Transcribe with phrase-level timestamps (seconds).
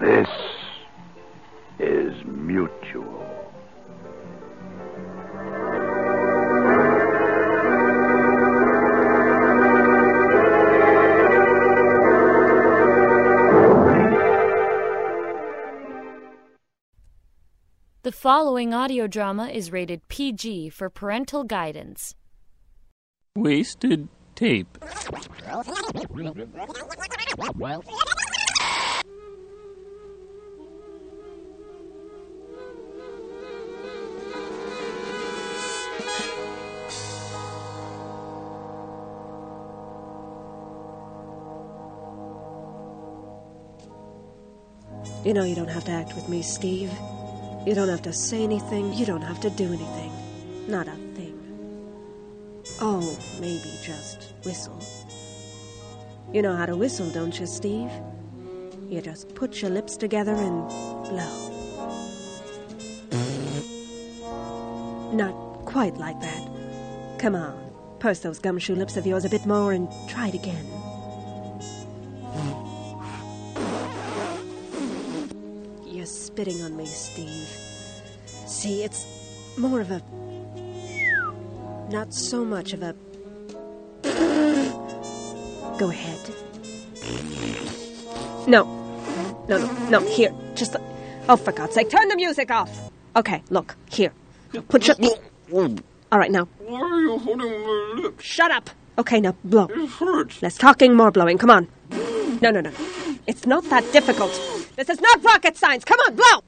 [0.00, 0.28] This
[1.80, 3.26] is mutual.
[18.04, 22.14] The following audio drama is rated PG for parental guidance.
[23.34, 24.78] Wasted tape.
[45.24, 46.92] You know you don't have to act with me, Steve.
[47.66, 48.94] You don't have to say anything.
[48.94, 50.12] You don't have to do anything.
[50.68, 51.34] Not a thing.
[52.80, 54.80] Oh, maybe just whistle.
[56.32, 57.90] You know how to whistle, don't you, Steve?
[58.88, 60.68] You just put your lips together and
[61.08, 61.54] blow.
[65.12, 66.48] Not quite like that.
[67.18, 70.66] Come on, purse those gumshoe lips of yours a bit more and try it again.
[76.08, 77.50] You're spitting on me, Steve.
[78.46, 79.04] See, it's
[79.58, 80.02] more of a.
[81.90, 82.94] Not so much of a.
[85.78, 86.18] Go ahead.
[88.46, 88.64] No.
[89.50, 90.32] No, no, no, here.
[90.54, 90.76] Just.
[91.28, 92.90] Oh, for God's sake, turn the music off!
[93.14, 94.14] Okay, look, here.
[94.70, 94.96] Put your.
[95.52, 96.48] All right, now.
[96.60, 98.24] Why are you holding my lips?
[98.24, 98.70] Shut up!
[98.96, 99.66] Okay, now blow.
[99.66, 100.40] It hurts.
[100.40, 101.36] Less talking, more blowing.
[101.36, 101.68] Come on.
[102.40, 102.72] No, no, no.
[103.26, 104.57] It's not that difficult.
[104.78, 105.84] This is not rocket science.
[105.84, 106.40] Come on, blow!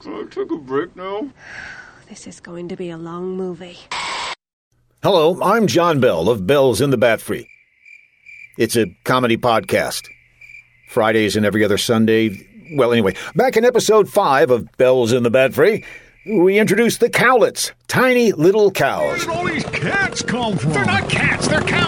[0.00, 1.30] Can I take a break now?
[2.08, 3.78] This is going to be a long movie.
[5.04, 7.46] Hello, I'm John Bell of Bells in the Batfry.
[8.56, 10.08] It's a comedy podcast.
[10.90, 12.44] Fridays and every other Sunday.
[12.74, 15.84] Well, anyway, back in episode 5 of Bells in the Batfry,
[16.28, 19.02] we introduced the cowlets, tiny little cows.
[19.02, 20.72] Where did all these cats come from?
[20.72, 21.87] They're not cats, they're cows,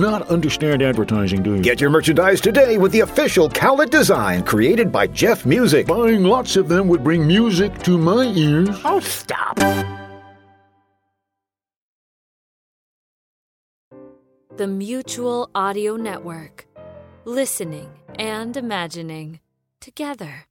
[0.00, 1.62] not understand advertising, do you?
[1.62, 5.86] Get your merchandise today with the official cowlet design created by Jeff Music.
[5.86, 8.68] Buying lots of them would bring music to my ears.
[8.84, 9.56] Oh, stop.
[14.56, 16.66] The Mutual Audio Network.
[17.24, 19.40] Listening and imagining
[19.80, 20.46] together.